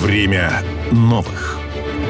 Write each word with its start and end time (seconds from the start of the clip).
Время 0.00 0.62
новых. 0.92 1.58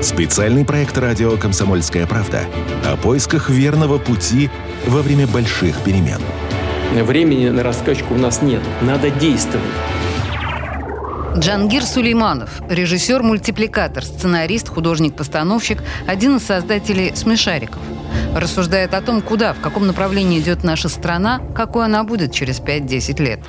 Специальный 0.00 0.64
проект 0.64 0.96
радио 0.96 1.36
«Комсомольская 1.36 2.06
правда» 2.06 2.44
о 2.84 2.96
поисках 2.96 3.50
верного 3.50 3.98
пути 3.98 4.48
во 4.86 5.02
время 5.02 5.26
больших 5.26 5.76
перемен. 5.82 6.20
Времени 6.92 7.48
на 7.48 7.64
раскачку 7.64 8.14
у 8.14 8.16
нас 8.16 8.42
нет. 8.42 8.62
Надо 8.80 9.10
действовать. 9.10 9.66
Джангир 11.36 11.84
Сулейманов, 11.84 12.50
режиссер-мультипликатор, 12.68 14.04
сценарист, 14.04 14.68
художник-постановщик, 14.68 15.80
один 16.08 16.36
из 16.36 16.44
создателей 16.44 17.14
«Смешариков». 17.14 17.80
Рассуждает 18.34 18.94
о 18.94 19.00
том, 19.00 19.22
куда, 19.22 19.54
в 19.54 19.60
каком 19.60 19.86
направлении 19.86 20.40
идет 20.40 20.64
наша 20.64 20.88
страна, 20.88 21.40
какой 21.54 21.84
она 21.84 22.02
будет 22.02 22.32
через 22.32 22.60
5-10 22.60 23.22
лет. 23.22 23.40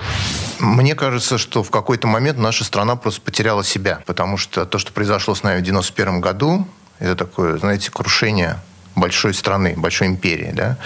Мне 0.60 0.94
кажется, 0.94 1.40
что 1.40 1.64
в 1.64 1.72
какой-то 1.72 2.06
момент 2.08 2.38
наша 2.38 2.64
страна 2.64 2.96
просто 2.96 3.22
потеряла 3.22 3.64
себя, 3.64 4.02
потому 4.06 4.38
что 4.38 4.66
то, 4.66 4.78
что 4.78 4.92
произошло 4.92 5.34
с 5.34 5.42
нами 5.42 5.60
в 5.60 5.64
91 5.64 6.22
году, 6.22 6.68
это 7.00 7.16
такое, 7.16 7.58
знаете, 7.58 7.90
крушение 7.90 8.60
большой 8.96 9.34
страны, 9.34 9.74
большой 9.76 10.08
империи. 10.08 10.52
Да? 10.54 10.78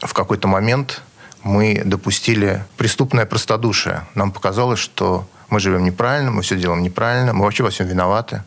В 0.00 0.12
какой-то 0.12 0.48
момент 0.48 1.02
мы 1.44 1.80
допустили 1.84 2.64
преступное 2.76 3.24
простодушие. 3.24 4.02
Нам 4.16 4.32
показалось, 4.32 4.80
что 4.80 5.28
мы 5.50 5.60
живем 5.60 5.84
неправильно, 5.84 6.30
мы 6.30 6.42
все 6.42 6.56
делаем 6.56 6.82
неправильно, 6.82 7.32
мы 7.32 7.44
вообще 7.44 7.62
во 7.62 7.70
всем 7.70 7.86
виноваты. 7.86 8.42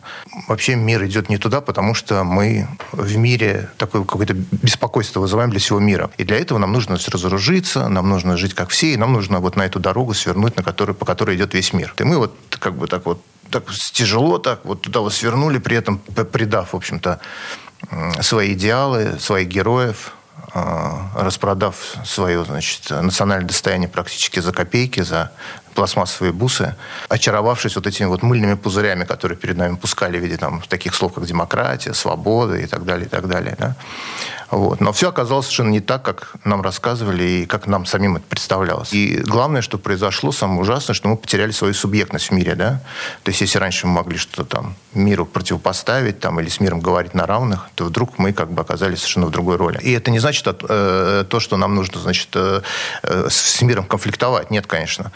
Вообще 0.48 0.74
мир 0.74 1.04
идет 1.04 1.28
не 1.28 1.38
туда, 1.38 1.60
потому 1.60 1.94
что 1.94 2.24
мы 2.24 2.66
в 2.92 3.16
мире 3.16 3.70
такое 3.76 4.04
какое-то 4.04 4.34
беспокойство 4.34 5.20
вызываем 5.20 5.50
для 5.50 5.60
всего 5.60 5.78
мира. 5.78 6.10
И 6.18 6.24
для 6.24 6.38
этого 6.38 6.58
нам 6.58 6.72
нужно 6.72 6.96
разоружиться, 6.96 7.88
нам 7.88 8.08
нужно 8.08 8.36
жить 8.36 8.54
как 8.54 8.70
все, 8.70 8.94
и 8.94 8.96
нам 8.96 9.12
нужно 9.12 9.40
вот 9.40 9.56
на 9.56 9.62
эту 9.62 9.80
дорогу 9.80 10.14
свернуть, 10.14 10.56
на 10.56 10.62
которой, 10.62 10.92
по 10.92 11.04
которой 11.04 11.36
идет 11.36 11.54
весь 11.54 11.72
мир. 11.72 11.94
И 11.98 12.04
мы 12.04 12.18
вот 12.18 12.34
как 12.58 12.74
бы 12.76 12.86
так 12.86 13.06
вот 13.06 13.22
так 13.50 13.64
тяжело 13.92 14.38
так 14.38 14.64
вот 14.64 14.80
туда 14.82 15.00
вот 15.00 15.12
свернули, 15.12 15.58
при 15.58 15.76
этом 15.76 15.98
предав, 15.98 16.72
в 16.72 16.76
общем-то, 16.76 17.20
свои 18.20 18.54
идеалы, 18.54 19.18
своих 19.18 19.48
героев, 19.48 20.12
а, 20.52 21.10
распродав 21.16 21.76
свое 22.04 22.44
значит, 22.44 22.90
национальное 22.90 23.48
достояние 23.48 23.88
практически 23.88 24.40
за 24.40 24.52
копейки, 24.52 25.00
за 25.00 25.32
пластмассовые 25.74 26.32
бусы, 26.32 26.74
очаровавшись 27.08 27.76
вот 27.76 27.86
этими 27.86 28.06
вот 28.06 28.22
мыльными 28.22 28.54
пузырями, 28.54 29.04
которые 29.04 29.36
перед 29.36 29.56
нами 29.56 29.76
пускали 29.76 30.18
в 30.18 30.22
виде 30.22 30.36
там, 30.36 30.62
таких 30.68 30.94
слов, 30.94 31.12
как 31.12 31.26
демократия, 31.26 31.94
свобода 31.94 32.56
и 32.56 32.66
так 32.66 32.84
далее, 32.84 33.06
и 33.06 33.08
так 33.08 33.28
далее. 33.28 33.56
Да? 33.58 33.76
Вот. 34.50 34.80
Но 34.80 34.92
все 34.92 35.08
оказалось 35.08 35.46
совершенно 35.46 35.70
не 35.70 35.80
так, 35.80 36.02
как 36.02 36.34
нам 36.44 36.62
рассказывали 36.62 37.24
и 37.24 37.46
как 37.46 37.66
нам 37.66 37.86
самим 37.86 38.16
это 38.16 38.24
представлялось. 38.26 38.92
И 38.92 39.16
главное, 39.16 39.62
что 39.62 39.78
произошло, 39.78 40.32
самое 40.32 40.60
ужасное, 40.60 40.94
что 40.94 41.08
мы 41.08 41.16
потеряли 41.16 41.50
свою 41.50 41.74
субъектность 41.74 42.28
в 42.28 42.30
мире. 42.30 42.54
Да? 42.54 42.80
То 43.24 43.30
есть 43.30 43.40
если 43.40 43.58
раньше 43.58 43.86
мы 43.86 43.94
могли 43.94 44.16
что-то 44.16 44.44
там 44.44 44.76
миру 44.92 45.26
противопоставить 45.26 46.20
там, 46.20 46.38
или 46.40 46.48
с 46.48 46.60
миром 46.60 46.80
говорить 46.80 47.14
на 47.14 47.26
равных, 47.26 47.68
то 47.74 47.84
вдруг 47.84 48.18
мы 48.18 48.32
как 48.32 48.52
бы 48.52 48.62
оказались 48.62 48.98
совершенно 48.98 49.26
в 49.26 49.30
другой 49.30 49.56
роли. 49.56 49.78
И 49.82 49.90
это 49.92 50.10
не 50.10 50.20
значит 50.20 50.46
э, 50.46 51.24
то, 51.28 51.40
что 51.40 51.56
нам 51.56 51.74
нужно 51.74 52.00
значит, 52.00 52.28
э, 52.34 52.60
э, 53.02 53.26
с 53.28 53.60
миром 53.62 53.84
конфликтовать. 53.84 54.50
Нет, 54.50 54.66
конечно. 54.66 55.10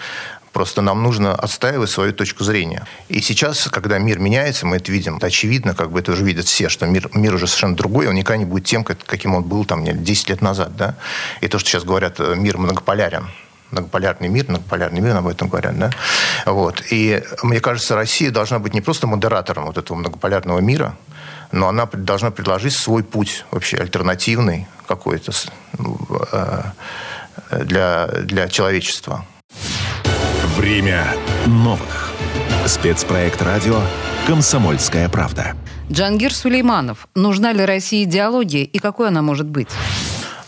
Просто 0.59 0.83
нам 0.83 1.05
нужно 1.05 1.37
отстаивать 1.37 1.89
свою 1.89 2.13
точку 2.13 2.43
зрения. 2.43 2.85
И 3.09 3.21
сейчас, 3.21 3.69
когда 3.69 3.97
мир 3.99 4.19
меняется, 4.19 4.67
мы 4.67 4.79
это 4.79 4.91
видим. 4.91 5.19
Это 5.19 5.29
очевидно, 5.29 5.73
как 5.73 5.93
бы 5.93 6.01
это 6.01 6.11
уже 6.11 6.25
видят 6.25 6.47
все, 6.47 6.69
что 6.69 6.85
мир, 6.85 7.09
мир 7.15 7.33
уже 7.33 7.47
совершенно 7.47 7.77
другой, 7.77 8.09
он 8.09 8.17
никогда 8.17 8.39
не 8.39 8.45
будет 8.45 8.65
тем, 8.65 8.83
каким 8.83 9.37
он 9.37 9.45
был 9.45 9.65
там 9.65 9.85
10 9.85 10.31
лет 10.31 10.43
назад. 10.43 10.75
Да? 10.75 10.97
И 11.41 11.47
то, 11.47 11.61
что 11.61 11.71
сейчас 11.71 11.85
говорят, 11.85 12.19
э, 12.19 12.35
мир 12.35 12.59
многополярен 12.59 13.29
многополярный 13.71 14.29
мир, 14.29 14.47
многополярный 14.49 15.01
мир, 15.01 15.17
об 15.17 15.29
этом 15.29 15.49
говорят, 15.49 15.79
да? 15.79 15.91
Вот. 16.45 16.83
И 16.91 17.23
мне 17.45 17.61
кажется, 17.61 17.95
Россия 17.95 18.33
должна 18.33 18.59
быть 18.59 18.75
не 18.75 18.81
просто 18.81 19.07
модератором 19.07 19.67
вот 19.67 19.79
этого 19.79 19.97
многополярного 19.97 20.59
мира, 20.59 20.97
но 21.53 21.69
она 21.69 21.87
должна 21.87 22.33
предложить 22.33 22.73
свой 22.73 23.05
путь 23.05 23.45
вообще 23.53 23.77
альтернативный 23.77 24.67
какой-то 24.89 25.31
э, 26.33 26.63
для, 27.65 28.07
для 28.09 28.49
человечества. 28.49 29.25
Время 30.59 31.15
новых. 31.47 32.13
Спецпроект 32.67 33.41
радио 33.43 33.81
«Комсомольская 34.27 35.09
правда». 35.09 35.55
Джангир 35.89 36.35
Сулейманов. 36.35 37.07
Нужна 37.15 37.53
ли 37.53 37.65
России 37.65 38.03
идеология 38.03 38.65
и 38.65 38.79
какой 38.81 39.07
она 39.07 39.23
может 39.23 39.47
быть? 39.47 39.69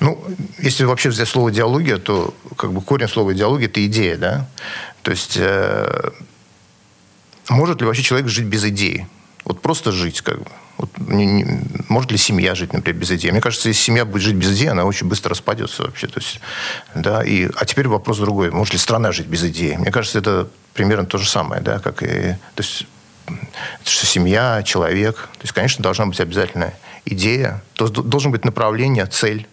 Ну, 0.00 0.20
если 0.58 0.82
вообще 0.82 1.10
взять 1.10 1.28
слово 1.28 1.52
идеология, 1.52 1.98
то 1.98 2.34
как 2.56 2.72
бы 2.72 2.80
корень 2.80 3.06
слова 3.06 3.32
идеология– 3.32 3.66
это 3.68 3.86
идея, 3.86 4.16
да? 4.16 4.48
То 5.02 5.12
есть 5.12 5.36
э, 5.36 6.10
может 7.48 7.80
ли 7.80 7.86
вообще 7.86 8.02
человек 8.02 8.28
жить 8.28 8.46
без 8.46 8.64
идеи? 8.64 9.06
Вот 9.44 9.62
просто 9.62 9.92
жить 9.92 10.22
как 10.22 10.40
бы. 10.40 10.50
Вот, 10.76 10.90
не, 10.98 11.24
не, 11.24 11.62
может 11.90 12.12
ли 12.12 12.18
семья 12.18 12.54
жить, 12.54 12.72
например, 12.72 13.00
без 13.00 13.10
идеи? 13.10 13.30
Мне 13.30 13.40
кажется, 13.40 13.68
если 13.68 13.82
семья 13.82 14.04
будет 14.04 14.22
жить 14.22 14.36
без 14.36 14.56
идеи, 14.56 14.68
она 14.68 14.84
очень 14.84 15.08
быстро 15.08 15.30
распадется 15.30 15.82
вообще. 15.82 16.06
То 16.06 16.20
есть, 16.20 16.40
да, 16.94 17.22
и, 17.24 17.50
а 17.56 17.64
теперь 17.64 17.88
вопрос 17.88 18.18
другой. 18.18 18.50
Может 18.50 18.74
ли 18.74 18.78
страна 18.78 19.10
жить 19.10 19.26
без 19.26 19.44
идеи? 19.44 19.74
Мне 19.74 19.90
кажется, 19.90 20.18
это 20.18 20.48
примерно 20.72 21.06
то 21.06 21.18
же 21.18 21.28
самое, 21.28 21.60
да, 21.60 21.80
как 21.80 22.02
и... 22.02 22.36
То 22.54 22.62
есть, 22.62 22.86
что 23.84 24.06
семья, 24.06 24.62
человек. 24.62 25.16
То 25.16 25.42
есть, 25.42 25.52
конечно, 25.52 25.82
должна 25.82 26.06
быть 26.06 26.20
обязательно 26.20 26.72
идея. 27.04 27.62
То 27.74 27.88
должен 27.88 28.30
быть 28.30 28.44
направление, 28.44 29.06
цель 29.06 29.46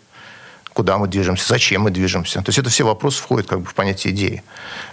куда 0.74 1.00
мы 1.00 1.08
движемся, 1.08 1.44
зачем 1.48 1.82
мы 1.82 1.90
движемся. 1.90 2.44
То 2.44 2.50
есть 2.50 2.60
это 2.60 2.70
все 2.70 2.86
вопросы 2.86 3.20
входят 3.20 3.48
как 3.48 3.62
бы 3.62 3.66
в 3.66 3.74
понятие 3.74 4.14
идеи. 4.14 4.44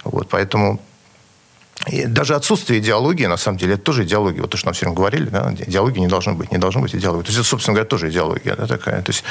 Вот, 0.03 0.31
поэтому 0.31 0.81
и 1.90 2.06
даже 2.06 2.34
отсутствие 2.34 2.80
идеологии, 2.80 3.26
на 3.26 3.36
самом 3.36 3.58
деле, 3.58 3.74
это 3.74 3.82
тоже 3.82 4.04
идеология. 4.04 4.40
Вот 4.40 4.50
то, 4.50 4.56
что 4.56 4.68
нам 4.68 4.74
все 4.74 4.86
время 4.86 4.96
говорили, 4.96 5.26
да, 5.26 5.52
идеологии 5.66 6.00
не 6.00 6.06
должно 6.06 6.32
быть, 6.32 6.50
не 6.50 6.58
должно 6.58 6.80
быть 6.80 6.94
идеологии. 6.94 7.24
То 7.24 7.28
есть 7.28 7.40
это, 7.40 7.48
собственно 7.48 7.74
говоря, 7.74 7.88
тоже 7.88 8.08
идеология 8.08 8.54
да, 8.56 8.66
такая. 8.66 9.02
То 9.02 9.10
есть 9.10 9.24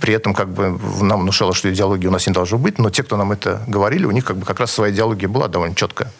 при 0.00 0.14
этом 0.14 0.34
как 0.34 0.48
бы 0.48 0.78
нам 1.02 1.20
внушало, 1.20 1.54
что 1.54 1.72
идеологии 1.72 2.08
у 2.08 2.10
нас 2.10 2.26
не 2.26 2.32
должно 2.32 2.58
быть, 2.58 2.78
но 2.78 2.90
те, 2.90 3.02
кто 3.02 3.16
нам 3.16 3.32
это 3.32 3.62
говорили, 3.66 4.06
у 4.06 4.10
них 4.10 4.24
как 4.24 4.36
бы 4.36 4.44
как 4.44 4.58
раз 4.58 4.72
своя 4.72 4.92
идеология 4.92 5.28
была 5.28 5.46
довольно 5.48 5.76
четкая. 5.76 6.10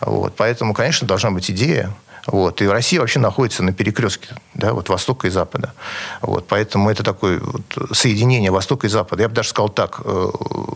Вот. 0.00 0.34
Поэтому, 0.36 0.74
конечно, 0.74 1.08
должна 1.08 1.30
быть 1.30 1.50
идея, 1.50 1.92
вот. 2.26 2.62
И 2.62 2.68
Россия 2.68 3.00
вообще 3.00 3.18
находится 3.18 3.64
на 3.64 3.72
перекрестке 3.72 4.28
да, 4.54 4.74
вот 4.74 4.88
Востока 4.88 5.26
и 5.26 5.30
Запада. 5.30 5.72
Вот. 6.20 6.46
Поэтому 6.46 6.88
это 6.90 7.02
такое 7.02 7.40
вот 7.40 7.96
соединение 7.96 8.50
Востока 8.50 8.86
и 8.86 8.90
Запада. 8.90 9.22
Я 9.22 9.28
бы 9.28 9.34
даже 9.34 9.48
сказал 9.48 9.68
так. 9.68 10.00
Э, 10.04 10.28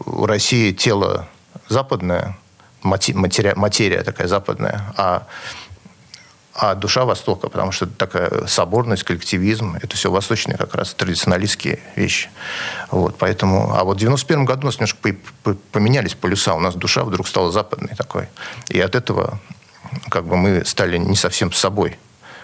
у 0.06 0.27
России 0.27 0.72
тело 0.72 1.28
западное, 1.69 2.37
материя, 2.87 3.55
материя 3.55 4.03
такая 4.03 4.29
западная, 4.29 4.95
а 4.97 5.27
а 6.59 6.75
душа 6.75 7.05
Востока, 7.05 7.51
потому 7.51 7.71
что 7.71 7.87
такая 7.87 8.47
соборность, 8.47 9.03
коллективизм, 9.03 9.77
это 9.83 9.95
все 9.95 10.11
восточные 10.11 10.57
как 10.57 10.75
раз 10.75 10.95
традиционалистские 10.95 11.81
вещи. 11.97 12.31
Вот, 12.91 13.17
поэтому, 13.19 13.75
а 13.75 13.85
вот 13.85 13.99
в 13.99 14.01
91 14.01 14.47
году 14.47 14.63
у 14.63 14.65
нас 14.65 14.77
немножко 14.77 15.15
поменялись 15.71 16.15
полюса, 16.15 16.55
у 16.55 16.61
нас 16.61 16.75
душа 16.75 17.05
вдруг 17.05 17.29
стала 17.29 17.53
западной 17.53 17.95
такой. 17.95 18.29
И 18.71 18.81
от 18.81 18.95
этого 18.95 19.39
как 20.09 20.25
бы 20.25 20.37
мы 20.37 20.65
стали 20.65 20.97
не 20.97 21.17
совсем 21.17 21.53
собой. 21.53 21.99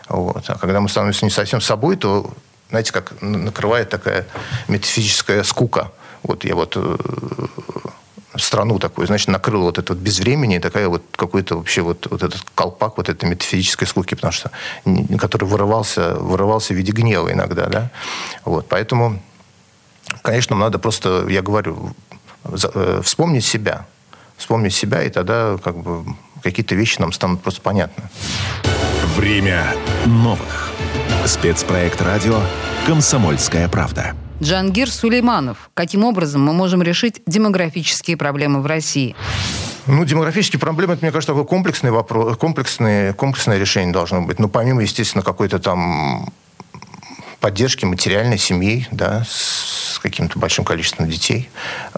Вот. 0.09 0.45
А 0.49 0.59
когда 0.59 0.81
мы 0.81 0.91
становимся 0.91 1.25
не 1.25 1.31
совсем 1.31 1.63
собой, 1.63 1.97
то, 1.97 2.31
знаете, 2.69 2.93
как 2.93 3.15
накрывает 3.23 3.89
такая 3.89 4.27
метафизическая 4.69 5.43
скука. 5.43 5.91
Вот 6.23 6.45
я 6.45 6.55
вот 6.55 6.75
э, 6.77 6.97
страну 8.37 8.79
такую, 8.79 9.07
значит, 9.07 9.29
накрыло 9.29 9.65
вот 9.65 9.79
это 9.79 9.93
вот 9.93 10.03
безвремени, 10.03 10.59
такая 10.59 10.89
вот 10.89 11.03
какой-то 11.15 11.57
вообще 11.57 11.83
вот, 11.83 12.07
вот 12.11 12.23
этот 12.23 12.43
колпак 12.55 12.97
вот 12.97 13.09
этой 13.09 13.29
метафизической 13.29 13.87
скуки, 13.87 14.15
потому 14.15 14.33
что, 14.33 14.51
который 15.19 15.45
вырывался, 15.45 16.15
вырывался 16.15 16.75
в 16.75 16.77
виде 16.77 16.93
гнева 16.93 17.33
иногда, 17.33 17.67
да. 17.67 17.91
Вот, 18.45 18.69
поэтому, 18.69 19.21
конечно, 20.23 20.57
надо 20.57 20.79
просто, 20.79 21.27
я 21.29 21.43
говорю, 21.43 21.95
э, 22.45 23.01
вспомнить 23.05 23.45
себя, 23.45 23.87
вспомнить 24.37 24.75
себя, 24.75 25.03
и 25.03 25.11
тогда 25.11 25.59
как 25.63 25.77
бы 25.77 26.05
какие-то 26.43 26.75
вещи 26.75 26.99
нам 27.01 27.13
станут 27.13 27.43
просто 27.43 27.61
понятны. 27.61 28.05
Время 29.17 29.75
новых. 30.07 30.71
Спецпроект 31.27 32.01
радио 32.01 32.41
«Комсомольская 32.87 33.69
правда». 33.69 34.15
Джангир 34.43 34.91
Сулейманов. 34.91 35.71
Каким 35.73 36.03
образом 36.05 36.43
мы 36.43 36.53
можем 36.53 36.83
решить 36.83 37.23
демографические 37.27 38.17
проблемы 38.17 38.61
в 38.61 38.67
России? 38.67 39.15
Ну, 39.87 40.05
демографические 40.05 40.59
проблемы, 40.59 40.95
это, 40.95 41.05
мне 41.05 41.13
кажется, 41.13 41.33
такой 41.33 41.47
комплексный 41.47 41.93
вопрос, 41.93 42.37
комплексное, 42.37 43.13
комплексное 43.13 43.59
решение 43.59 43.93
должно 43.93 44.23
быть. 44.23 44.41
Ну, 44.41 44.49
помимо, 44.49 44.83
естественно, 44.83 45.23
какой-то 45.23 45.61
там 45.61 46.29
поддержки 47.39 47.85
материальной 47.85 48.39
семьи, 48.39 48.87
да, 48.91 49.25
с 49.29 49.99
каким-то 50.01 50.39
большим 50.39 50.65
количеством 50.65 51.09
детей. 51.09 51.49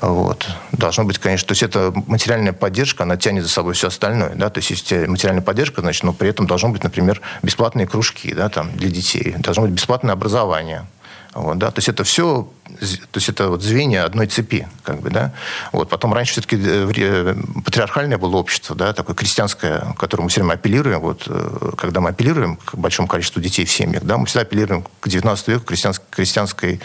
Вот. 0.00 0.46
Должно 0.72 1.04
быть, 1.04 1.18
конечно, 1.18 1.48
то 1.48 1.52
есть 1.52 1.62
это 1.62 1.92
материальная 2.06 2.52
поддержка, 2.52 3.04
она 3.04 3.16
тянет 3.16 3.44
за 3.44 3.50
собой 3.50 3.74
все 3.74 3.88
остальное, 3.88 4.34
да, 4.34 4.50
то 4.50 4.58
есть 4.58 4.70
если 4.70 5.06
материальная 5.06 5.42
поддержка, 5.42 5.80
значит, 5.80 6.02
но 6.02 6.12
при 6.12 6.28
этом 6.28 6.46
должно 6.46 6.70
быть, 6.70 6.82
например, 6.82 7.20
бесплатные 7.42 7.86
кружки, 7.86 8.34
да, 8.34 8.48
там, 8.48 8.70
для 8.76 8.90
детей, 8.90 9.34
должно 9.38 9.64
быть 9.64 9.72
бесплатное 9.72 10.12
образование, 10.12 10.86
Вот, 11.34 11.58
да? 11.58 11.70
То 11.70 11.78
есть 11.78 11.88
это 11.88 12.04
все, 12.04 12.48
то 12.64 13.18
есть 13.18 13.28
это 13.28 13.48
вот 13.48 13.62
звенья 13.62 14.04
одной 14.04 14.28
цепи, 14.28 14.68
как 14.84 15.00
бы, 15.00 15.10
да. 15.10 15.32
Вот, 15.72 15.88
потом 15.88 16.14
раньше 16.14 16.32
все-таки 16.32 16.56
э, 16.56 16.90
э, 16.96 17.34
патриархальное 17.64 18.18
было 18.18 18.36
общество, 18.36 18.76
да, 18.76 18.92
такое 18.92 19.16
крестьянское, 19.16 19.80
к 19.80 19.98
которому 19.98 20.24
мы 20.24 20.30
все 20.30 20.40
время 20.40 20.54
апеллируем. 20.54 21.00
Вот, 21.00 21.24
э, 21.26 21.72
когда 21.76 22.00
мы 22.00 22.10
апеллируем 22.10 22.56
к 22.56 22.76
большому 22.76 23.08
количеству 23.08 23.40
детей 23.42 23.64
в 23.64 23.72
семьях, 23.72 24.04
да, 24.04 24.16
мы 24.16 24.26
всегда 24.26 24.42
апеллируем 24.42 24.86
к 25.00 25.08
19 25.08 25.48
веку 25.48 25.64
крестьянской, 25.64 26.06
крестьянской, 26.10 26.80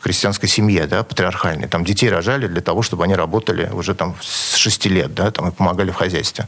крестьянской 0.00 0.48
семье, 0.48 0.86
да, 0.86 1.02
патриархальной. 1.02 1.68
Там 1.68 1.84
детей 1.84 2.08
рожали 2.08 2.46
для 2.46 2.62
того, 2.62 2.80
чтобы 2.80 3.04
они 3.04 3.14
работали 3.14 3.68
уже 3.72 3.94
там 3.94 4.16
с 4.22 4.56
6 4.56 4.86
лет, 4.86 5.14
да, 5.14 5.30
там 5.30 5.48
и 5.48 5.52
помогали 5.52 5.90
в 5.90 5.96
хозяйстве. 5.96 6.46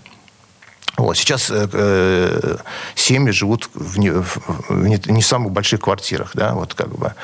Вот. 0.96 1.16
Сейчас 1.16 1.50
э, 1.50 1.68
э, 1.72 2.56
семьи 2.94 3.32
живут 3.32 3.68
в 3.74 3.98
не, 3.98 4.10
в 4.10 5.10
не, 5.10 5.22
самых 5.22 5.52
больших 5.52 5.80
квартирах, 5.80 6.30
да, 6.34 6.54
вот 6.54 6.74
как 6.74 6.88
бы. 6.88 7.14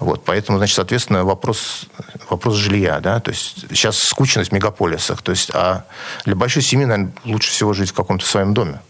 Вот. 0.00 0.24
Поэтому, 0.24 0.58
значит, 0.58 0.74
соответственно, 0.74 1.24
вопрос, 1.24 1.86
вопрос 2.28 2.56
жилья, 2.56 3.00
да, 3.00 3.20
то 3.20 3.30
есть 3.30 3.66
сейчас 3.70 3.98
скучность 3.98 4.50
в 4.50 4.54
мегаполисах, 4.54 5.22
то 5.22 5.30
есть, 5.30 5.50
а 5.54 5.84
для 6.24 6.34
большой 6.34 6.62
семьи, 6.62 6.84
наверное, 6.84 7.12
лучше 7.24 7.50
всего 7.50 7.72
жить 7.72 7.90
в 7.90 7.94
каком-то 7.94 8.26
своем 8.26 8.54
доме. 8.54 8.80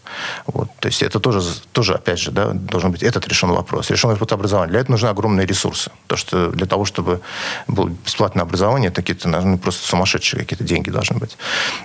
Вот. 0.45 0.69
То 0.79 0.87
есть 0.87 1.01
это 1.03 1.19
тоже, 1.19 1.41
тоже, 1.71 1.95
опять 1.95 2.19
же, 2.19 2.31
да, 2.31 2.51
должен 2.53 2.91
быть 2.91 3.03
этот 3.03 3.27
решен 3.27 3.51
вопрос. 3.51 3.89
Решен 3.89 4.09
вопрос 4.09 4.31
образования. 4.31 4.71
Для 4.71 4.79
этого 4.81 4.93
нужны 4.93 5.07
огромные 5.07 5.45
ресурсы. 5.45 5.91
То, 6.07 6.15
что 6.15 6.51
для 6.51 6.65
того, 6.65 6.85
чтобы 6.85 7.21
было 7.67 7.89
бесплатное 7.89 8.43
образование, 8.43 8.91
какие-то 8.91 9.29
нужны 9.29 9.57
просто 9.57 9.87
сумасшедшие 9.87 10.41
какие-то 10.41 10.63
деньги 10.63 10.89
должны 10.89 11.17
быть. 11.17 11.37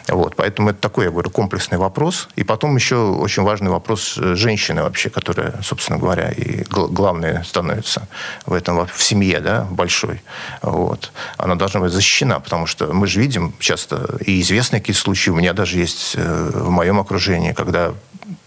Вот. 0.09 0.37
Поэтому 0.37 0.71
это 0.71 0.81
такой, 0.81 1.07
я 1.07 1.11
говорю, 1.11 1.31
комплексный 1.31 1.79
вопрос. 1.79 2.29
И 2.37 2.45
потом 2.45 2.77
еще 2.77 2.97
очень 2.97 3.43
важный 3.43 3.71
вопрос 3.71 4.19
э, 4.19 4.35
женщины 4.35 4.83
вообще, 4.83 5.11
которая, 5.11 5.61
собственно 5.63 5.99
говоря, 5.99 6.31
и 6.31 6.65
главное 6.69 7.43
становится 7.45 8.09
в 8.47 8.53
этом, 8.53 8.87
в 8.87 9.03
семье, 9.03 9.41
да, 9.41 9.67
большой. 9.71 10.23
Вот. 10.63 11.13
Она 11.37 11.55
должна 11.55 11.81
быть 11.81 11.93
защищена, 11.93 12.41
потому 12.41 12.67
что 12.67 12.93
мы 12.93 13.07
же 13.07 13.21
видим 13.21 13.55
часто, 13.59 14.19
и 14.25 14.41
известные 14.41 14.81
какие-то 14.81 15.01
случаи, 15.01 15.31
у 15.31 15.37
меня 15.37 15.53
даже 15.53 15.79
есть 15.79 16.15
э, 16.17 16.51
в 16.55 16.71
моем 16.71 16.99
окружении, 17.01 17.53
когда 17.53 17.95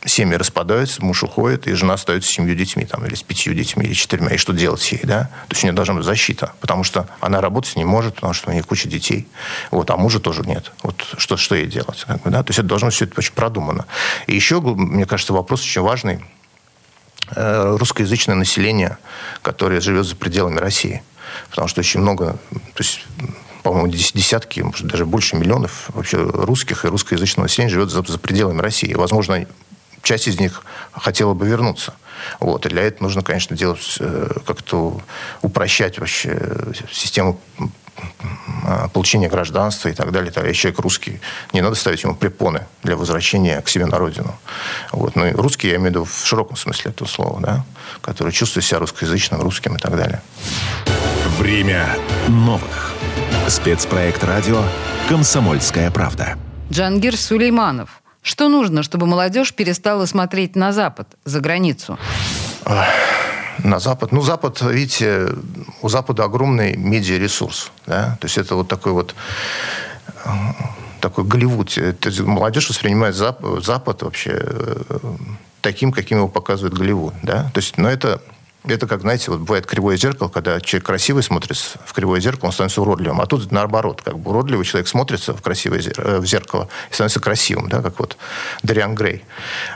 семьи 0.05 0.35
распадаются, 0.35 1.03
муж 1.03 1.23
уходит, 1.23 1.67
и 1.67 1.73
жена 1.73 1.93
остается 1.93 2.29
с 2.29 2.33
семью 2.33 2.55
детьми, 2.55 2.85
там, 2.85 3.05
или 3.05 3.15
с 3.15 3.23
пятью 3.23 3.53
детьми, 3.53 3.85
или 3.85 3.93
четырьмя. 3.93 4.29
И 4.29 4.37
что 4.37 4.53
делать 4.53 4.91
ей, 4.91 5.01
да? 5.03 5.23
То 5.47 5.51
есть 5.51 5.63
у 5.63 5.67
нее 5.67 5.73
должна 5.73 5.95
быть 5.95 6.05
защита, 6.05 6.53
потому 6.61 6.83
что 6.83 7.07
она 7.19 7.41
работать 7.41 7.75
не 7.75 7.85
может, 7.85 8.15
потому 8.15 8.33
что 8.33 8.49
у 8.49 8.53
нее 8.53 8.63
куча 8.63 8.87
детей. 8.87 9.27
Вот, 9.71 9.89
а 9.89 9.97
мужа 9.97 10.19
тоже 10.19 10.41
нет. 10.41 10.71
Вот 10.83 11.15
что, 11.17 11.37
что 11.37 11.55
ей 11.55 11.67
делать? 11.67 12.03
Как 12.07 12.21
бы, 12.21 12.29
да? 12.29 12.43
То 12.43 12.49
есть 12.49 12.59
это 12.59 12.67
должно 12.67 12.89
все 12.89 13.05
это 13.05 13.15
очень 13.17 13.33
продумано. 13.33 13.85
И 14.27 14.35
еще, 14.35 14.61
мне 14.61 15.05
кажется, 15.05 15.33
вопрос 15.33 15.61
очень 15.61 15.81
важный. 15.81 16.23
Э, 17.35 17.75
русскоязычное 17.77 18.35
население, 18.35 18.97
которое 19.41 19.79
живет 19.79 20.05
за 20.05 20.15
пределами 20.15 20.59
России. 20.59 21.01
Потому 21.49 21.67
что 21.67 21.79
очень 21.79 22.01
много... 22.01 22.37
То 22.73 22.83
есть 22.83 23.05
по-моему, 23.63 23.89
десятки, 23.89 24.61
может, 24.61 24.87
даже 24.87 25.05
больше 25.05 25.35
миллионов 25.35 25.89
вообще 25.89 26.17
русских 26.17 26.83
и 26.83 26.87
русскоязычного 26.87 27.45
населения 27.45 27.71
живет 27.71 27.89
за, 27.91 28.01
за 28.03 28.17
пределами 28.17 28.59
России. 28.59 28.93
Возможно, 28.93 29.45
часть 30.01 30.27
из 30.27 30.39
них 30.39 30.63
хотела 30.93 31.33
бы 31.33 31.47
вернуться. 31.47 31.93
Вот. 32.39 32.65
И 32.65 32.69
для 32.69 32.83
этого 32.83 33.03
нужно, 33.03 33.23
конечно, 33.23 33.55
делать 33.55 33.97
э, 33.99 34.31
как-то 34.45 35.01
упрощать 35.41 35.99
вообще 35.99 36.39
систему 36.91 37.39
а, 38.63 38.87
получения 38.89 39.27
гражданства 39.27 39.89
и 39.89 39.93
так 39.93 40.11
далее. 40.11 40.31
Если 40.35 40.53
человек 40.53 40.79
русский, 40.79 41.19
не 41.53 41.61
надо 41.61 41.75
ставить 41.75 42.03
ему 42.03 42.15
препоны 42.15 42.67
для 42.83 42.95
возвращения 42.95 43.59
к 43.61 43.69
себе 43.69 43.85
на 43.85 43.97
родину. 43.97 44.35
Вот. 44.91 45.15
Ну, 45.15 45.25
и 45.25 45.31
русский, 45.31 45.69
я 45.69 45.75
имею 45.75 45.87
в 45.87 45.91
виду 45.91 46.03
в 46.05 46.27
широком 46.27 46.55
смысле 46.55 46.91
этого 46.91 47.07
слова, 47.07 47.39
да? 47.41 47.65
который 48.01 48.31
чувствует 48.31 48.65
себя 48.65 48.79
русскоязычным, 48.79 49.41
русским 49.41 49.75
и 49.75 49.79
так 49.79 49.95
далее. 49.97 50.21
Время 51.37 51.97
новых. 52.27 52.93
Спецпроект 53.47 54.23
радио 54.23 54.63
«Комсомольская 55.09 55.89
правда». 55.91 56.37
Джангир 56.71 57.17
Сулейманов, 57.17 58.00
что 58.21 58.49
нужно, 58.49 58.83
чтобы 58.83 59.07
молодежь 59.07 59.53
перестала 59.53 60.05
смотреть 60.05 60.55
на 60.55 60.71
Запад, 60.71 61.07
за 61.25 61.39
границу? 61.39 61.97
На 63.63 63.79
Запад. 63.79 64.11
Ну, 64.11 64.21
Запад, 64.21 64.61
видите, 64.61 65.29
у 65.81 65.89
Запада 65.89 66.23
огромный 66.23 66.75
медиаресурс. 66.75 67.71
Да? 67.85 68.17
То 68.19 68.25
есть 68.25 68.37
это 68.37 68.55
вот 68.55 68.67
такой 68.67 68.91
вот 68.91 69.15
такой 70.99 71.23
Голливуд. 71.23 71.75
молодежь 72.21 72.69
воспринимает 72.69 73.15
Запад, 73.15 73.65
Запад 73.65 74.03
вообще 74.03 74.31
э, 74.39 74.99
таким, 75.61 75.91
каким 75.91 76.19
его 76.19 76.27
показывает 76.27 76.73
Голливуд. 76.75 77.13
Да? 77.23 77.49
То 77.53 77.59
есть, 77.59 77.77
но 77.77 77.89
это 77.89 78.21
это 78.63 78.87
как, 78.87 79.01
знаете, 79.01 79.31
вот 79.31 79.41
бывает 79.41 79.65
кривое 79.65 79.97
зеркало, 79.97 80.29
когда 80.29 80.61
человек 80.61 80.85
красивый 80.85 81.23
смотрится 81.23 81.79
в 81.85 81.93
кривое 81.93 82.19
зеркало, 82.19 82.47
он 82.47 82.53
становится 82.53 82.81
уродливым. 82.81 83.21
А 83.21 83.25
тут 83.25 83.51
наоборот, 83.51 84.01
как 84.03 84.19
бы 84.19 84.31
уродливый 84.31 84.65
человек 84.65 84.87
смотрится 84.87 85.33
в 85.33 85.41
красивое 85.41 85.81
э, 85.97 86.19
в 86.19 86.25
зеркало 86.25 86.69
и 86.89 86.93
становится 86.93 87.19
красивым, 87.19 87.69
да, 87.69 87.81
как 87.81 87.99
вот 87.99 88.17
Дариан 88.61 88.93
Грей. 88.93 89.23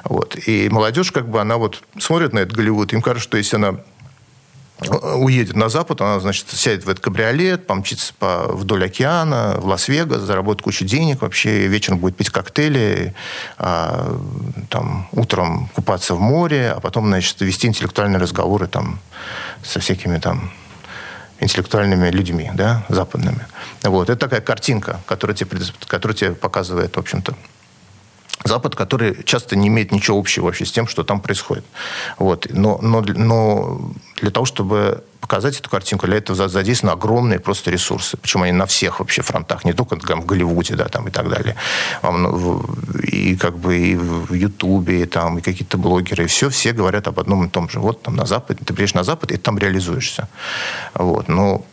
Вот. 0.03 0.37
И 0.47 0.69
молодежь, 0.69 1.11
как 1.11 1.27
бы, 1.27 1.41
она 1.41 1.57
вот 1.57 1.81
смотрит 1.97 2.33
на 2.33 2.39
этот 2.39 2.55
Голливуд, 2.55 2.93
им 2.93 3.01
кажется, 3.01 3.27
что 3.27 3.37
если 3.37 3.55
она 3.55 3.79
уедет 4.79 5.55
на 5.55 5.69
Запад, 5.69 6.01
она, 6.01 6.19
значит, 6.19 6.49
сядет 6.49 6.85
в 6.85 6.89
этот 6.89 7.03
кабриолет, 7.03 7.65
помчится 7.65 8.13
по, 8.19 8.47
вдоль 8.49 8.85
океана, 8.85 9.55
в 9.57 9.67
Лас-Вегас, 9.67 10.21
заработает 10.21 10.63
кучу 10.63 10.85
денег 10.85 11.21
вообще, 11.21 11.67
вечером 11.67 11.99
будет 11.99 12.17
пить 12.17 12.29
коктейли, 12.29 13.13
а, 13.57 14.19
там, 14.69 15.07
утром 15.13 15.69
купаться 15.73 16.13
в 16.13 16.19
море, 16.19 16.71
а 16.75 16.79
потом, 16.81 17.07
значит, 17.07 17.39
вести 17.41 17.67
интеллектуальные 17.67 18.19
разговоры 18.19 18.67
там 18.67 18.99
со 19.63 19.79
всякими 19.79 20.17
там 20.17 20.51
интеллектуальными 21.39 22.09
людьми, 22.09 22.51
да, 22.53 22.85
западными. 22.89 23.45
Вот. 23.83 24.09
Это 24.09 24.19
такая 24.19 24.41
картинка, 24.41 24.99
которая 25.05 25.35
тебе, 25.35 25.57
которая 25.87 26.15
тебе 26.15 26.31
показывает, 26.31 26.95
в 26.95 26.99
общем-то, 26.99 27.35
Запад, 28.43 28.75
который 28.75 29.23
часто 29.23 29.55
не 29.55 29.69
имеет 29.69 29.91
ничего 29.91 30.19
общего 30.19 30.45
вообще 30.45 30.65
с 30.65 30.71
тем, 30.71 30.87
что 30.87 31.03
там 31.03 31.21
происходит. 31.21 31.63
Вот. 32.17 32.47
Но, 32.49 32.79
но, 32.81 33.01
но 33.01 33.91
для 34.21 34.29
того, 34.29 34.45
чтобы 34.45 35.03
показать 35.25 35.59
эту 35.59 35.71
картинку, 35.71 36.05
для 36.05 36.17
этого 36.17 36.47
задействованы 36.47 36.95
огромные 36.95 37.39
просто 37.39 37.71
ресурсы. 37.71 38.15
Причем 38.17 38.43
они 38.43 38.51
на 38.51 38.67
всех 38.67 38.99
вообще 38.99 39.23
фронтах, 39.23 39.65
не 39.65 39.73
только 39.73 39.95
там, 39.95 40.21
в 40.21 40.25
Голливуде 40.27 40.75
да, 40.75 40.85
там, 40.85 41.07
и 41.07 41.11
так 41.11 41.29
далее. 41.29 41.55
И 43.01 43.35
как 43.35 43.57
бы 43.57 43.75
и 43.75 43.95
в 43.95 44.33
Ютубе, 44.33 45.01
и, 45.01 45.05
там, 45.05 45.39
и 45.39 45.41
какие-то 45.41 45.79
блогеры, 45.79 46.25
и 46.25 46.27
все, 46.27 46.49
все 46.49 46.73
говорят 46.73 47.07
об 47.07 47.19
одном 47.19 47.45
и 47.45 47.49
том 47.49 47.69
же. 47.69 47.79
Вот 47.79 48.03
там 48.03 48.15
на 48.15 48.27
Запад, 48.27 48.59
ты 48.63 48.73
приедешь 48.73 48.93
на 48.93 49.03
Запад, 49.03 49.31
и 49.31 49.37
там 49.37 49.57
реализуешься. 49.57 50.27
Вот. 50.93 51.27
Но 51.27 51.65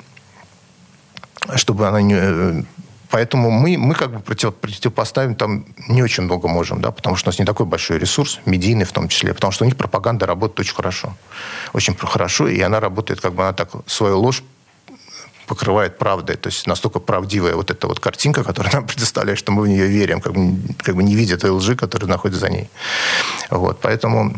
чтобы 1.56 1.86
она 1.86 2.00
не 2.00 2.64
Поэтому 3.12 3.50
мы, 3.50 3.76
мы 3.76 3.94
как 3.94 4.10
бы 4.10 4.20
против, 4.20 4.54
противопоставим 4.54 5.34
там 5.34 5.66
не 5.88 6.02
очень 6.02 6.22
много 6.24 6.48
можем, 6.48 6.80
да, 6.80 6.90
потому 6.90 7.16
что 7.16 7.28
у 7.28 7.30
нас 7.30 7.38
не 7.38 7.44
такой 7.44 7.66
большой 7.66 7.98
ресурс, 7.98 8.40
медийный 8.46 8.86
в 8.86 8.92
том 8.92 9.08
числе, 9.08 9.34
потому 9.34 9.52
что 9.52 9.64
у 9.64 9.66
них 9.66 9.76
пропаганда 9.76 10.24
работает 10.24 10.60
очень 10.60 10.74
хорошо. 10.74 11.14
Очень 11.74 11.94
хорошо, 11.94 12.48
и 12.48 12.58
она 12.62 12.80
работает, 12.80 13.20
как 13.20 13.34
бы 13.34 13.42
она 13.42 13.52
так 13.52 13.68
свою 13.86 14.18
ложь 14.18 14.42
покрывает 15.46 15.98
правдой. 15.98 16.36
То 16.36 16.48
есть 16.48 16.66
настолько 16.66 17.00
правдивая 17.00 17.54
вот 17.54 17.70
эта 17.70 17.86
вот 17.86 18.00
картинка, 18.00 18.44
которая 18.44 18.72
нам 18.72 18.86
предоставляет, 18.88 19.38
что 19.38 19.52
мы 19.52 19.62
в 19.64 19.68
нее 19.68 19.88
верим, 19.88 20.22
как 20.22 20.32
бы, 20.32 20.56
как 20.78 20.96
бы 20.96 21.02
не 21.02 21.14
видя 21.14 21.36
той 21.36 21.50
лжи, 21.50 21.76
которая 21.76 22.08
находится 22.08 22.40
за 22.40 22.48
ней. 22.48 22.70
Вот. 23.50 23.78
Поэтому 23.82 24.32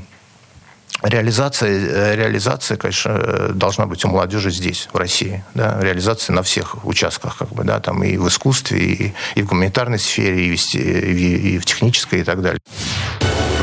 реализация, 1.02 1.70
э, 1.70 2.16
реализация, 2.16 2.76
конечно, 2.76 3.50
должна 3.54 3.86
быть 3.86 4.04
у 4.04 4.08
молодежи 4.08 4.50
здесь, 4.50 4.88
в 4.92 4.96
России. 4.96 5.44
Да? 5.54 5.78
Реализация 5.80 6.34
на 6.34 6.42
всех 6.42 6.84
участках, 6.84 7.36
как 7.38 7.48
бы, 7.50 7.64
да, 7.64 7.80
там 7.80 8.02
и 8.04 8.16
в 8.16 8.28
искусстве, 8.28 8.78
и, 8.78 9.14
и 9.34 9.42
в 9.42 9.46
гуманитарной 9.46 9.98
сфере, 9.98 10.46
и 10.46 10.56
в, 10.56 10.74
и, 10.74 11.54
и 11.54 11.58
в 11.58 11.64
технической, 11.64 12.20
и 12.20 12.24
так 12.24 12.42
далее. 12.42 12.60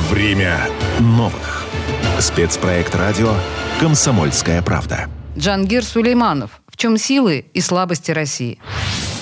Время 0.09 0.67
новых. 0.99 1.65
Спецпроект 2.19 2.93
радио 2.95 3.33
«Комсомольская 3.79 4.61
правда». 4.61 5.07
Джангир 5.37 5.83
Сулейманов. 5.83 6.51
В 6.67 6.77
чем 6.77 6.97
силы 6.97 7.45
и 7.53 7.61
слабости 7.61 8.11
России? 8.11 8.59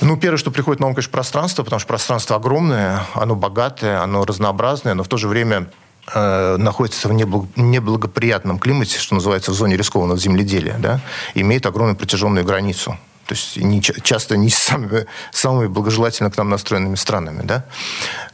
Ну, 0.02 0.18
первое, 0.18 0.38
что 0.38 0.52
приходит 0.52 0.80
на 0.80 0.88
ум, 0.88 0.94
конечно, 0.94 1.12
пространство, 1.12 1.64
потому 1.64 1.80
что 1.80 1.88
пространство 1.88 2.36
огромное, 2.36 3.02
оно 3.14 3.36
богатое, 3.36 4.02
оно 4.02 4.24
разнообразное, 4.26 4.94
но 4.94 5.04
в 5.04 5.08
то 5.08 5.18
же 5.18 5.28
время 5.28 5.70
Э, 6.14 6.58
находится 6.58 7.08
в 7.08 7.14
неблагоприятном 7.14 8.58
климате, 8.58 8.98
что 8.98 9.16
называется, 9.16 9.52
в 9.52 9.54
зоне 9.54 9.78
рискованного 9.78 10.20
земледелия, 10.20 10.78
да, 10.80 11.02
имеет 11.36 11.66
огромную 11.66 11.96
протяженную 11.96 12.46
границу. 12.46 12.98
То 13.26 13.36
есть 13.36 13.58
не, 13.58 13.82
часто 13.82 14.36
не 14.38 14.50
самыми, 14.50 15.06
самыми 15.32 15.68
благожелательно 15.68 16.32
к 16.32 16.38
нам 16.38 16.50
настроенными 16.50 16.96
странами. 16.96 17.44
Да? 17.44 17.66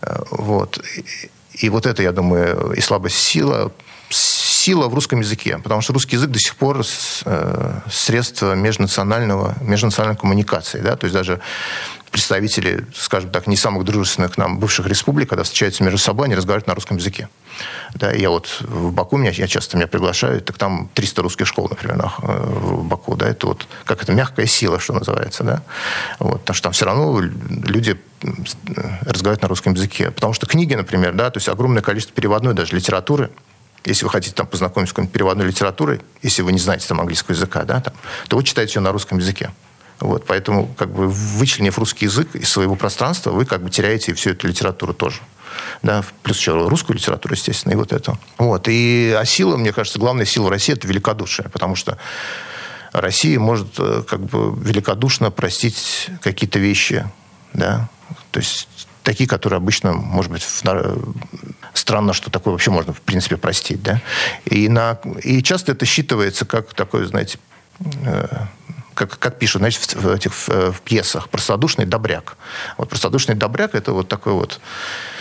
Э, 0.02 0.24
вот. 0.32 0.80
И, 0.96 1.66
и 1.66 1.70
вот 1.70 1.86
это, 1.86 2.02
я 2.02 2.14
думаю, 2.14 2.72
и 2.72 2.82
слабость 2.82 3.18
сила, 3.18 3.74
сила 4.10 4.88
в 4.88 4.94
русском 4.94 5.20
языке, 5.20 5.58
потому 5.58 5.82
что 5.82 5.94
русский 5.94 6.16
язык 6.16 6.30
до 6.32 6.40
сих 6.40 6.56
пор 6.56 6.82
э, 7.26 7.80
средство 7.92 8.56
межнационального, 8.56 9.56
межнациональной 9.60 10.18
коммуникации. 10.18 10.80
Да? 10.80 10.96
То 10.96 11.08
есть 11.08 11.14
даже 11.14 11.42
представители, 12.16 12.86
скажем 12.96 13.30
так, 13.30 13.46
не 13.46 13.58
самых 13.58 13.84
дружественных 13.84 14.38
нам 14.38 14.58
бывших 14.58 14.88
республик, 14.88 15.28
когда 15.28 15.44
встречаются 15.44 15.84
между 15.84 15.98
собой, 15.98 16.28
они 16.28 16.36
разговаривают 16.36 16.68
на 16.68 16.74
русском 16.74 16.96
языке. 16.96 17.28
Да, 17.94 18.10
я 18.14 18.30
вот 18.30 18.62
в 18.62 18.94
Баку, 18.94 19.18
меня, 19.18 19.32
я 19.32 19.48
часто 19.48 19.76
меня 19.76 19.86
приглашают, 19.88 20.46
так 20.46 20.58
там 20.58 20.90
300 20.94 21.22
русских 21.22 21.46
школ, 21.46 21.68
например, 21.68 22.10
в 22.20 22.86
Баку, 22.86 23.18
да, 23.18 23.28
это 23.28 23.48
вот, 23.48 23.68
как 23.84 24.02
это, 24.02 24.14
мягкая 24.14 24.46
сила, 24.46 24.80
что 24.80 24.94
называется, 24.94 25.44
да, 25.44 25.62
вот, 26.20 26.40
потому 26.40 26.56
что 26.56 26.64
там 26.64 26.72
все 26.72 26.86
равно 26.86 27.20
люди 27.20 28.00
разговаривают 28.22 29.42
на 29.42 29.50
русском 29.50 29.74
языке, 29.74 30.10
потому 30.10 30.32
что 30.32 30.46
книги, 30.46 30.74
например, 30.74 31.12
да, 31.16 31.30
то 31.30 31.40
есть 31.40 31.50
огромное 31.50 31.82
количество 31.82 32.16
переводной 32.16 32.54
даже 32.54 32.78
литературы, 32.78 33.30
если 33.84 34.06
вы 34.06 34.10
хотите 34.10 34.34
там 34.34 34.48
познакомиться 34.48 34.92
с 34.92 34.94
какой-нибудь 34.94 35.14
переводной 35.14 35.48
литературой, 35.48 36.00
если 36.22 36.44
вы 36.44 36.54
не 36.54 36.60
знаете 36.60 36.88
там 36.88 37.02
английского 37.02 37.36
языка, 37.36 37.66
да, 37.66 37.82
там, 37.82 37.94
то 38.30 38.38
вы 38.38 38.44
читаете 38.46 38.80
ее 38.80 38.84
на 38.84 38.94
русском 38.94 39.18
языке. 39.18 39.52
Вот, 40.00 40.26
поэтому, 40.26 40.68
как 40.78 40.92
бы, 40.92 41.08
вычленив 41.08 41.78
русский 41.78 42.06
язык 42.06 42.36
из 42.36 42.50
своего 42.50 42.76
пространства, 42.76 43.32
вы 43.32 43.46
как 43.46 43.64
бы 43.64 43.70
теряете 43.70 44.14
всю 44.14 44.32
эту 44.32 44.48
литературу 44.48 44.94
тоже. 44.94 45.22
Да, 45.84 46.04
плюс 46.22 46.38
еще 46.38 46.68
русскую 46.68 46.98
литературу, 46.98 47.34
естественно, 47.34 47.74
и 47.74 47.76
вот 47.76 47.94
это. 47.94 48.18
Вот. 48.38 48.68
И, 48.68 49.16
а 49.18 49.24
сила, 49.24 49.56
мне 49.56 49.72
кажется, 49.72 50.00
главная 50.00 50.26
сила 50.26 50.50
России– 50.50 50.74
это 50.76 50.88
великодушие, 50.88 51.48
потому 51.50 51.76
что 51.76 51.98
Россия 52.92 53.40
может 53.40 53.68
э, 53.78 54.04
как 54.08 54.22
бы 54.22 54.56
великодушно 54.62 55.32
простить 55.32 56.10
какие-то 56.22 56.60
вещи, 56.60 57.06
да, 57.54 57.90
то 58.32 58.40
есть 58.40 58.68
такие, 59.04 59.30
которые 59.30 59.58
обычно, 59.58 59.94
может 59.94 60.32
быть, 60.32 60.42
в, 60.42 60.64
странно, 61.74 62.14
что 62.14 62.32
такое 62.32 62.54
вообще 62.54 62.72
можно, 62.72 62.94
в 62.94 63.02
принципе, 63.02 63.38
простить, 63.38 63.82
да. 63.84 64.02
И, 64.46 64.68
на, 64.68 65.00
и 65.24 65.44
часто 65.44 65.74
это 65.74 65.86
считывается 65.86 66.46
как 66.46 66.74
такое, 66.74 67.06
знаете, 67.06 67.38
э, 67.80 68.28
как, 68.96 69.20
как 69.20 69.38
пишут, 69.38 69.62
значит, 69.62 69.82
в, 69.84 70.02
в 70.02 70.12
этих 70.12 70.32
в, 70.48 70.72
в 70.72 70.82
пьесах, 70.82 71.30
простодушный 71.30 71.86
добряк. 71.86 72.38
Вот 72.78 72.90
простодушный 72.90 73.36
добряк 73.36 73.76
это 73.76 73.92
вот 73.94 74.08
такой 74.08 74.34
вот 74.34 74.60
Э, 74.60 75.15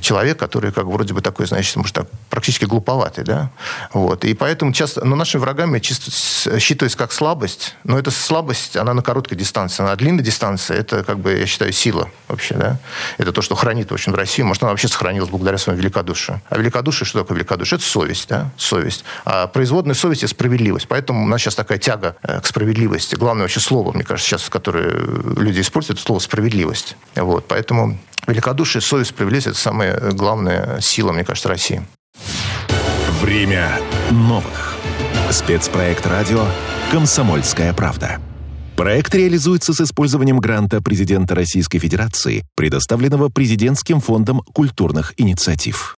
человек, 0.00 0.38
который 0.38 0.72
как 0.72 0.84
вроде 0.86 1.14
бы 1.14 1.20
такой, 1.20 1.46
значит, 1.46 1.76
может, 1.76 1.94
так, 1.94 2.08
практически 2.30 2.64
глуповатый, 2.64 3.24
да, 3.24 3.50
вот, 3.92 4.24
и 4.24 4.34
поэтому 4.34 4.72
часто, 4.72 5.04
но 5.04 5.16
нашими 5.16 5.40
врагами 5.40 5.78
чисто 5.78 6.10
считывается 6.10 6.96
как 6.96 7.12
слабость, 7.12 7.74
но 7.84 7.98
эта 7.98 8.10
слабость, 8.10 8.76
она 8.76 8.94
на 8.94 9.02
короткой 9.02 9.36
дистанции, 9.36 9.82
на 9.82 9.94
длинной 9.96 10.22
дистанции, 10.22 10.76
это, 10.76 11.04
как 11.04 11.18
бы, 11.18 11.32
я 11.32 11.46
считаю, 11.46 11.72
сила 11.72 12.08
вообще, 12.28 12.54
да, 12.54 12.78
это 13.18 13.32
то, 13.32 13.42
что 13.42 13.54
хранит, 13.54 13.90
в 13.90 13.94
общем, 13.94 14.14
Россию, 14.14 14.46
может, 14.46 14.62
она 14.62 14.72
вообще 14.72 14.88
сохранилась 14.88 15.30
благодаря 15.30 15.58
своему 15.58 15.80
великодушию. 15.80 16.40
А 16.48 16.58
великодушие, 16.58 17.06
что 17.06 17.20
такое 17.20 17.36
великодушие? 17.36 17.78
Это 17.78 17.86
совесть, 17.86 18.28
да, 18.28 18.50
совесть. 18.56 19.04
А 19.24 19.46
производная 19.46 19.94
совесть– 19.94 20.22
это 20.24 20.30
справедливость, 20.30 20.88
поэтому 20.88 21.24
у 21.24 21.28
нас 21.28 21.40
сейчас 21.40 21.54
такая 21.54 21.78
тяга 21.78 22.16
э, 22.22 22.40
к 22.40 22.46
справедливости. 22.46 23.14
Главное 23.14 23.44
вообще 23.44 23.60
слово, 23.60 23.92
мне 23.92 24.04
кажется, 24.04 24.30
сейчас, 24.30 24.48
которое 24.48 24.90
люди 25.36 25.60
используют, 25.60 25.98
это 25.98 26.06
слово 26.06 26.18
справедливость. 26.20 26.96
Вот, 27.14 27.46
поэтому 27.48 27.98
великодушие, 28.26 28.82
совесть, 28.82 29.10
справедливость– 29.10 29.46
это 29.48 29.58
самая 29.58 30.12
главная 30.12 30.80
сила, 30.80 31.12
мне 31.12 31.24
кажется, 31.24 31.48
России. 31.48 31.82
Время 33.20 33.78
новых. 34.10 34.74
Спецпроект 35.30 36.06
радио 36.06 36.44
«Комсомольская 36.90 37.72
правда». 37.72 38.20
Проект 38.76 39.14
реализуется 39.14 39.72
с 39.72 39.80
использованием 39.80 40.38
гранта 40.38 40.82
президента 40.82 41.34
Российской 41.34 41.78
Федерации, 41.78 42.44
предоставленного 42.56 43.30
Президентским 43.30 44.00
фондом 44.00 44.42
культурных 44.52 45.14
инициатив. 45.16 45.94